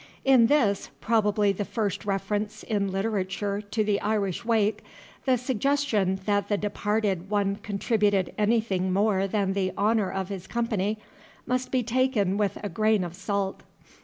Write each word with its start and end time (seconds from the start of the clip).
In 0.25 0.47
this, 0.47 0.89
probably 0.99 1.51
the 1.51 1.63
first 1.63 2.05
reference 2.05 2.63
in 2.63 2.91
literature 2.91 3.61
to 3.61 3.83
the 3.83 4.01
Irish 4.01 4.43
wake, 4.43 4.81
the 5.25 5.37
suggestion 5.37 6.19
that 6.25 6.49
the 6.49 6.57
departed 6.57 7.29
one 7.29 7.57
contributed 7.57 8.33
anything 8.35 8.91
more 8.91 9.27
than 9.27 9.53
the 9.53 9.71
honor 9.77 10.11
of 10.11 10.29
his 10.29 10.47
company 10.47 10.97
must 11.45 11.69
be 11.69 11.83
taken 11.83 12.35
with 12.37 12.57
a 12.63 12.67
grain 12.69 13.03
of 13.03 13.15
salt. 13.15 13.61